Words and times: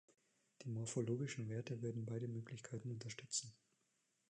Die 0.63 0.69
morphologischen 0.69 1.47
Werte 1.47 1.83
würden 1.83 2.07
beide 2.07 2.27
Möglichkeiten 2.27 2.89
unterstützen. 2.89 3.53